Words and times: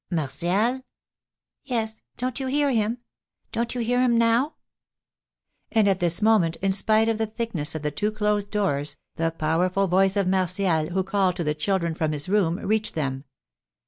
"Martial?" 0.09 0.81
"Yes; 1.63 2.01
don't 2.17 2.39
you 2.39 2.47
hear 2.47 2.71
him? 2.71 2.97
Don't 3.51 3.75
you 3.75 3.81
hear 3.81 4.01
him 4.01 4.17
now?" 4.17 4.55
And 5.71 5.87
at 5.87 5.99
this 5.99 6.23
moment, 6.23 6.55
in 6.55 6.71
spite 6.71 7.07
of 7.07 7.19
the 7.19 7.27
thickness 7.27 7.75
of 7.75 7.83
the 7.83 7.91
two 7.91 8.11
closed 8.11 8.49
doors, 8.49 8.97
the 9.17 9.29
powerful 9.29 9.85
voice 9.85 10.17
of 10.17 10.27
Martial, 10.27 10.87
who 10.87 11.03
called 11.03 11.35
to 11.35 11.43
the 11.43 11.53
children 11.53 11.93
from 11.93 12.13
his 12.13 12.27
room, 12.27 12.55
reached 12.65 12.95
them. 12.95 13.25